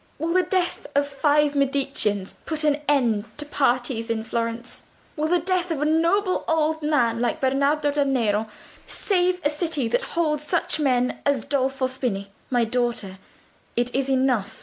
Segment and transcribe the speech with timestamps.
[0.17, 4.81] Will the death of five Mediceans put an end to parties in Florence?
[5.15, 8.47] Will the death of a noble old man like Bernardo del Nero
[8.87, 13.19] save a city that holds such men as Dolfo Spini?" "My daughter,
[13.75, 14.59] it is enough.